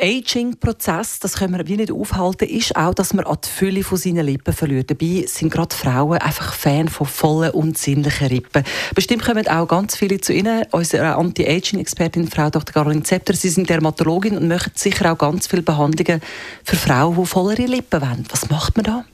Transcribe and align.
Aging-Prozess, 0.00 1.20
das 1.20 1.34
können 1.34 1.56
wir 1.56 1.66
wie 1.66 1.76
nicht 1.76 1.92
aufhalten, 1.92 2.48
ist 2.48 2.76
auch, 2.76 2.94
dass 2.94 3.14
man 3.14 3.24
an 3.24 3.38
die 3.44 3.48
Fülle 3.48 3.84
von 3.84 3.98
seinen 3.98 4.26
Lippen 4.26 4.52
verliert. 4.52 4.90
Dabei 4.90 5.24
sind 5.26 5.52
gerade 5.52 5.74
Frauen 5.74 6.18
einfach 6.18 6.54
Fan 6.54 6.88
von 6.88 7.06
vollen 7.06 7.50
und 7.52 7.78
sinnlichen 7.78 8.28
Lippen. 8.28 8.64
Bestimmt 8.94 9.24
kommen 9.24 9.46
auch 9.48 9.66
ganz 9.66 9.96
viele 9.96 10.20
zu 10.20 10.32
Ihnen, 10.32 10.64
unsere 10.70 11.16
Anti-Aging-Expertin 11.16 12.28
Frau 12.28 12.50
Dr. 12.50 12.72
Caroline 12.72 13.02
Zepter. 13.02 13.34
Sie 13.34 13.48
sind 13.48 13.68
Dermatologin 13.68 14.36
und 14.36 14.48
machen 14.48 14.72
sicher 14.74 15.12
auch 15.12 15.18
ganz 15.18 15.46
viele 15.46 15.62
Behandlungen 15.62 16.20
für 16.64 16.76
Frauen, 16.76 17.16
die 17.20 17.26
vollere 17.26 17.66
Lippen 17.66 18.00
wollen. 18.00 18.26
Was 18.30 18.50
macht 18.50 18.76
man 18.76 18.84
da? 18.84 19.04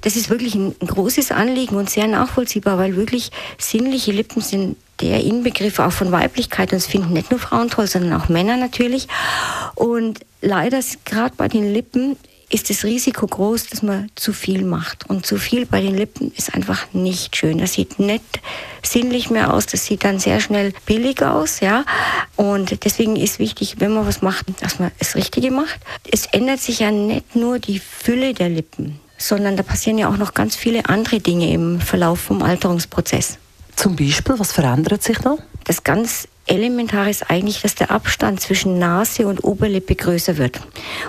Das 0.00 0.16
ist 0.16 0.30
wirklich 0.30 0.54
ein 0.54 0.74
großes 0.80 1.32
Anliegen 1.32 1.76
und 1.76 1.90
sehr 1.90 2.06
nachvollziehbar, 2.06 2.78
weil 2.78 2.96
wirklich 2.96 3.30
sinnliche 3.58 4.12
Lippen 4.12 4.40
sind 4.40 4.76
der 5.00 5.22
Inbegriff 5.22 5.78
auch 5.78 5.92
von 5.92 6.12
Weiblichkeit. 6.12 6.72
Und 6.72 6.76
das 6.82 6.86
finden 6.86 7.12
nicht 7.12 7.30
nur 7.30 7.40
Frauen 7.40 7.70
toll, 7.70 7.86
sondern 7.86 8.20
auch 8.20 8.28
Männer 8.28 8.56
natürlich. 8.56 9.08
Und 9.74 10.20
leider 10.40 10.80
gerade 11.04 11.34
bei 11.36 11.48
den 11.48 11.72
Lippen 11.72 12.16
ist 12.50 12.70
das 12.70 12.84
Risiko 12.84 13.26
groß, 13.26 13.66
dass 13.68 13.82
man 13.82 14.10
zu 14.14 14.32
viel 14.32 14.64
macht. 14.64 15.08
Und 15.10 15.26
zu 15.26 15.38
viel 15.38 15.66
bei 15.66 15.80
den 15.80 15.96
Lippen 15.96 16.32
ist 16.36 16.54
einfach 16.54 16.86
nicht 16.92 17.34
schön. 17.34 17.58
Das 17.58 17.72
sieht 17.72 17.98
nicht 17.98 18.40
sinnlich 18.82 19.30
mehr 19.30 19.52
aus. 19.52 19.66
Das 19.66 19.86
sieht 19.86 20.04
dann 20.04 20.18
sehr 20.18 20.40
schnell 20.40 20.72
billig 20.86 21.22
aus, 21.22 21.60
ja. 21.60 21.84
Und 22.36 22.84
deswegen 22.84 23.16
ist 23.16 23.38
wichtig, 23.38 23.76
wenn 23.78 23.92
man 23.92 24.06
was 24.06 24.22
macht, 24.22 24.46
dass 24.62 24.78
man 24.78 24.92
das 24.98 25.16
Richtige 25.16 25.50
macht. 25.50 25.80
Es 26.10 26.26
ändert 26.26 26.60
sich 26.60 26.80
ja 26.80 26.90
nicht 26.90 27.34
nur 27.34 27.58
die 27.58 27.80
Fülle 27.80 28.34
der 28.34 28.50
Lippen, 28.50 29.00
sondern 29.18 29.56
da 29.56 29.62
passieren 29.62 29.98
ja 29.98 30.08
auch 30.08 30.16
noch 30.16 30.34
ganz 30.34 30.54
viele 30.54 30.88
andere 30.88 31.20
Dinge 31.20 31.52
im 31.52 31.80
Verlauf 31.80 32.20
vom 32.20 32.42
Alterungsprozess. 32.42 33.38
Zum 33.76 33.96
Beispiel, 33.96 34.38
was 34.38 34.52
verändert 34.52 35.02
sich 35.02 35.18
da? 35.18 35.36
Das 35.64 35.82
ganz 35.82 36.28
Elementare 36.46 37.08
ist 37.08 37.30
eigentlich, 37.30 37.62
dass 37.62 37.74
der 37.74 37.90
Abstand 37.90 38.38
zwischen 38.38 38.78
Nase 38.78 39.26
und 39.26 39.44
Oberlippe 39.44 39.94
größer 39.94 40.36
wird. 40.36 40.60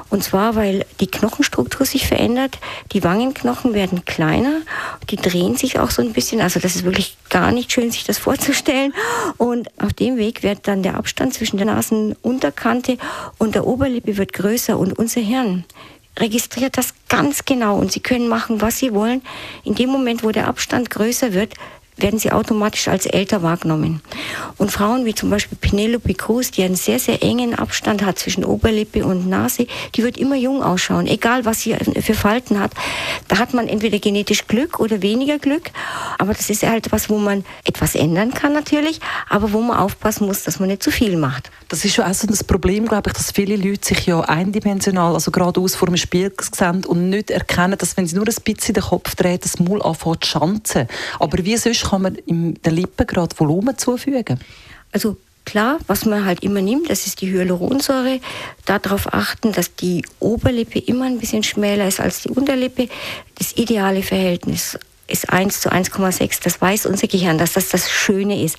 Und 0.10 0.24
zwar, 0.24 0.56
weil 0.56 0.86
die 1.02 1.08
Knochenstruktur 1.08 1.86
sich 1.86 2.08
verändert, 2.08 2.58
die 2.94 3.04
Wangenknochen 3.04 3.74
werden 3.74 4.06
kleiner, 4.06 4.62
die 5.10 5.18
drehen 5.18 5.58
sich 5.58 5.78
auch 5.78 5.92
so 5.92 6.02
ein 6.02 6.14
bisschen. 6.14 6.40
Also 6.40 6.62
das 6.62 6.76
ist 6.76 6.86
wirklich 6.86 7.18
gar 7.30 7.52
nicht 7.52 7.74
schön, 7.74 7.92
sich 7.92 8.06
das 8.06 8.18
vorzustellen. 8.18 8.94
Und 9.36 9.70
auf 9.82 9.92
dem 9.92 10.16
Weg 10.16 10.42
wird 10.42 10.70
dann 10.70 10.84
der 10.84 10.96
Abstand 10.96 11.34
zwischen 11.34 11.58
der 11.58 11.66
Nasenunterkante 11.66 12.98
und 13.38 13.56
der 13.56 13.68
Oberlippe 13.68 14.16
wird 14.16 14.32
größer. 14.32 14.80
Und 14.80 14.98
unser 14.98 15.20
Hirn 15.20 15.66
registriert 16.18 16.78
das 16.78 16.94
ganz 17.10 17.44
genau 17.44 17.78
und 17.78 17.92
Sie 17.92 18.00
können 18.00 18.30
machen, 18.30 18.62
was 18.62 18.78
Sie 18.78 18.94
wollen. 18.94 19.22
In 19.66 19.76
dem 19.76 19.90
Moment, 19.90 20.24
wo 20.24 20.32
der 20.32 20.48
Abstand 20.48 20.90
größer 20.90 21.34
wird, 21.34 21.56
werden 21.98 22.20
sie 22.20 22.32
automatisch 22.32 22.88
als 22.88 23.06
älter 23.06 23.42
wahrgenommen. 23.42 24.02
Und 24.58 24.72
Frauen 24.72 25.06
wie 25.06 25.16
zum 25.16 25.30
Beispiel 25.30 25.58
Penelope 25.60 26.14
Cruz, 26.14 26.52
die 26.52 26.64
einen 26.64 26.76
sehr, 26.76 27.00
sehr 27.00 27.24
engen 27.24 27.56
Abstand 27.56 28.04
hat 28.04 28.20
zwischen 28.20 28.44
Oberlippe 28.44 29.06
und 29.06 29.28
Nase, 29.28 29.68
die 29.96 30.04
wird 30.04 30.18
immer 30.18 30.36
jung 30.36 30.62
ausschauen, 30.62 31.08
egal 31.08 31.46
was 31.46 31.62
sie 31.62 31.76
für 32.02 32.14
Falten 32.14 32.60
hat. 32.60 32.72
Da 33.28 33.38
hat 33.38 33.54
man 33.54 33.68
entweder 33.68 34.00
genetisch 34.00 34.48
Glück 34.48 34.80
oder 34.80 35.02
weniger 35.02 35.40
Glück, 35.40 35.72
aber 36.18 36.34
das 36.34 36.50
ist 36.50 36.64
halt 36.64 36.92
was, 36.92 37.10
wo 37.10 37.18
man 37.18 37.46
etwas 37.64 37.96
ändern 37.96 38.34
kann 38.34 38.54
natürlich, 38.54 39.00
aber 39.30 39.54
wo 39.54 39.62
man 39.62 39.78
aufpassen 39.78 40.26
muss, 40.28 40.44
dass 40.44 40.60
man 40.60 40.70
nicht 40.70 40.84
zu 40.84 40.92
viel 40.92 41.18
macht. 41.18 41.50
Das 41.70 41.84
ist 41.84 41.96
schon 41.96 42.06
auch 42.06 42.14
so 42.14 42.28
das 42.28 42.44
Problem, 42.44 42.88
glaube 42.88 43.10
ich, 43.10 43.14
dass 43.14 43.32
viele 43.32 43.56
Leute 43.56 43.88
sich 43.88 44.06
ja 44.06 44.22
eindimensional, 44.22 45.14
also 45.14 45.32
geradeaus 45.32 45.76
vor 45.76 45.88
dem 45.88 45.98
Spiel 45.98 46.32
sehen 46.40 46.86
und 46.86 47.10
nicht 47.10 47.32
erkennen, 47.32 47.78
dass 47.78 47.98
wenn 47.98 48.08
sie 48.08 48.16
nur 48.16 48.28
ein 48.28 48.36
bisschen 48.44 48.74
den 48.74 48.84
Kopf 48.84 49.16
drehen, 49.16 49.40
das 49.42 49.60
Maul 49.60 49.82
anfängt 49.82 50.24
zu 50.24 50.32
schanzen. 50.32 50.88
Aber 51.20 51.44
wie 51.44 51.58
sonst 51.58 51.85
kann 51.90 52.02
man 52.02 52.16
in 52.16 52.56
den 52.56 52.76
Lippen 52.76 53.08
gerade 53.08 53.38
Volumen 53.38 53.78
zufügen? 53.78 54.40
Also 54.92 55.18
Klar, 55.46 55.78
was 55.86 56.06
man 56.06 56.26
halt 56.26 56.44
immer 56.44 56.60
nimmt, 56.60 56.90
das 56.90 57.06
ist 57.06 57.22
die 57.22 57.32
Hyaluronsäure. 57.32 58.20
Darauf 58.66 59.14
achten, 59.14 59.52
dass 59.52 59.76
die 59.76 60.04
Oberlippe 60.20 60.80
immer 60.80 61.06
ein 61.06 61.20
bisschen 61.20 61.44
schmäler 61.44 61.88
ist 61.88 62.00
als 62.00 62.24
die 62.24 62.30
Unterlippe. 62.30 62.90
Das 63.38 63.56
ideale 63.56 64.02
Verhältnis 64.02 64.78
ist 65.08 65.30
1 65.30 65.62
zu 65.62 65.72
1,6. 65.72 66.40
Das 66.44 66.60
weiß 66.60 66.88
unser 66.88 67.08
Gehirn, 67.08 67.38
dass 67.38 67.54
das 67.54 67.70
das 67.70 67.92
Schöne 67.92 68.44
ist. 68.44 68.58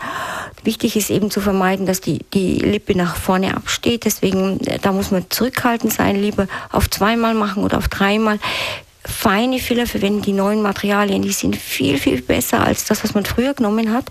Wichtig 0.63 0.95
ist 0.95 1.11
eben 1.11 1.33
zu 1.33 1.41
vermeiden, 1.41 1.87
dass 1.87 2.01
die, 2.01 2.21
die 2.33 2.59
Lippe 2.59 2.97
nach 2.97 3.17
vorne 3.17 3.57
absteht. 3.57 4.05
Deswegen, 4.05 4.61
äh, 4.61 4.79
da 4.79 4.93
muss 4.93 5.11
man 5.11 5.29
zurückhaltend 5.29 5.93
sein, 5.93 6.15
lieber 6.15 6.47
auf 6.71 6.89
zweimal 6.89 7.35
machen 7.35 7.65
oder 7.65 7.79
auf 7.79 7.89
dreimal 7.89 8.39
feine 9.07 9.59
Filler 9.59 9.87
verwenden, 9.87 10.23
die 10.23 10.33
neuen 10.33 10.63
Materialien, 10.63 11.23
die 11.23 11.33
sind 11.33 11.57
viel, 11.57 11.99
viel 11.99 12.23
besser 12.23 12.65
als 12.65 12.85
das, 12.85 13.03
was 13.05 13.15
man 13.15 13.25
früher 13.25 13.55
genommen 13.55 13.93
hat. 13.93 14.11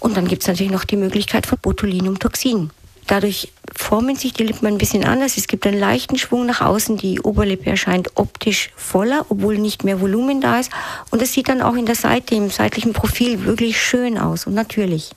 Und 0.00 0.16
dann 0.16 0.28
gibt 0.28 0.42
es 0.42 0.48
natürlich 0.48 0.72
noch 0.72 0.84
die 0.84 0.96
Möglichkeit 0.96 1.46
von 1.46 1.58
Botulinumtoxin. 1.58 2.70
Dadurch 3.06 3.52
formen 3.72 4.16
sich 4.16 4.32
die 4.32 4.42
Lippen 4.42 4.66
ein 4.66 4.78
bisschen 4.78 5.04
anders. 5.04 5.36
Es 5.36 5.46
gibt 5.46 5.66
einen 5.66 5.78
leichten 5.78 6.18
Schwung 6.18 6.44
nach 6.44 6.60
außen. 6.60 6.96
Die 6.96 7.20
Oberlippe 7.20 7.70
erscheint 7.70 8.10
optisch 8.16 8.70
voller, 8.74 9.26
obwohl 9.28 9.58
nicht 9.58 9.84
mehr 9.84 10.00
Volumen 10.00 10.40
da 10.40 10.58
ist. 10.58 10.72
Und 11.10 11.22
es 11.22 11.32
sieht 11.32 11.48
dann 11.48 11.62
auch 11.62 11.76
in 11.76 11.86
der 11.86 11.94
Seite, 11.94 12.34
im 12.34 12.50
seitlichen 12.50 12.92
Profil 12.92 13.44
wirklich 13.44 13.80
schön 13.80 14.18
aus 14.18 14.46
und 14.46 14.54
natürlich. 14.54 15.12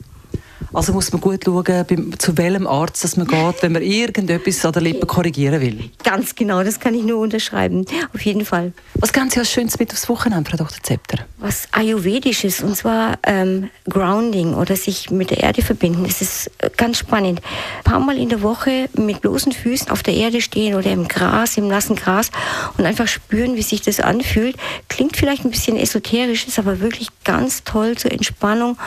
Also 0.73 0.93
muss 0.93 1.11
man 1.11 1.21
gut 1.21 1.43
schauen, 1.45 2.15
zu 2.17 2.37
welchem 2.37 2.67
Arzt 2.67 3.03
dass 3.03 3.17
man 3.17 3.27
geht, 3.27 3.61
wenn 3.61 3.71
man 3.71 3.81
irgendetwas 3.81 4.63
an 4.65 4.73
der 4.73 4.81
Lippe 4.81 5.05
korrigieren 5.05 5.61
will. 5.61 5.89
Ganz 6.03 6.35
genau, 6.35 6.63
das 6.63 6.79
kann 6.79 6.93
ich 6.93 7.03
nur 7.03 7.19
unterschreiben. 7.19 7.85
Auf 8.13 8.21
jeden 8.21 8.45
Fall. 8.45 8.73
Was 8.95 9.11
ganz 9.11 9.33
Sie 9.33 9.39
als 9.39 9.51
Schönes 9.51 9.79
mit 9.79 9.91
aufs 9.91 10.07
Wochenende, 10.09 10.49
Frau 10.49 10.57
Dr. 10.57 10.81
Zepter? 10.83 11.19
Was 11.37 11.67
Ayurvedisches, 11.71 12.61
und 12.61 12.75
zwar 12.75 13.17
ähm, 13.23 13.69
Grounding 13.89 14.53
oder 14.53 14.75
sich 14.75 15.09
mit 15.09 15.31
der 15.31 15.39
Erde 15.39 15.61
verbinden. 15.61 16.03
Das 16.03 16.21
ist 16.21 16.51
äh, 16.59 16.69
ganz 16.75 16.97
spannend. 16.97 17.41
Ein 17.79 17.83
paar 17.83 17.99
Mal 17.99 18.17
in 18.17 18.29
der 18.29 18.41
Woche 18.41 18.89
mit 18.93 19.21
bloßen 19.21 19.51
Füßen 19.51 19.89
auf 19.89 20.03
der 20.03 20.13
Erde 20.13 20.41
stehen 20.41 20.75
oder 20.75 20.91
im 20.91 21.07
Gras, 21.07 21.57
im 21.57 21.67
nassen 21.67 21.95
Gras 21.95 22.31
und 22.77 22.85
einfach 22.85 23.07
spüren, 23.07 23.55
wie 23.55 23.61
sich 23.61 23.81
das 23.81 23.99
anfühlt. 23.99 24.55
Klingt 24.87 25.17
vielleicht 25.17 25.45
ein 25.45 25.51
bisschen 25.51 25.77
esoterisch, 25.77 26.47
ist 26.47 26.59
aber 26.59 26.79
wirklich 26.79 27.09
ganz 27.23 27.63
toll 27.63 27.97
zur 27.97 28.11
Entspannung 28.11 28.77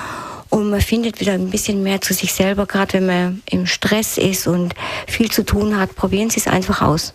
und 0.52 0.68
man 0.68 0.80
findet 0.82 1.18
wieder 1.18 1.32
ein 1.32 1.50
bisschen 1.50 1.82
mehr 1.82 2.00
zu 2.02 2.12
sich 2.12 2.32
selber, 2.32 2.66
gerade 2.66 2.94
wenn 2.94 3.06
man 3.06 3.42
im 3.50 3.66
Stress 3.66 4.18
ist 4.18 4.46
und 4.46 4.74
viel 5.08 5.30
zu 5.30 5.44
tun 5.44 5.78
hat. 5.78 5.96
Probieren 5.96 6.28
Sie 6.28 6.40
es 6.40 6.46
einfach 6.46 6.82
aus. 6.82 7.14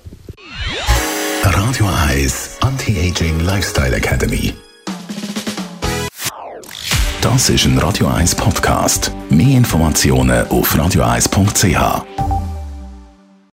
Radio 1.44 1.88
Eyes 2.10 2.58
Anti-Aging 2.62 3.42
Lifestyle 3.42 3.96
Academy. 3.96 4.54
Das 7.22 7.50
ist 7.50 7.66
ein 7.66 7.78
Radio 7.78 8.08
1 8.08 8.36
Podcast. 8.36 9.12
Mehr 9.30 9.58
Informationen 9.58 10.48
auf 10.48 10.76
radioeis.ch. 10.76 12.27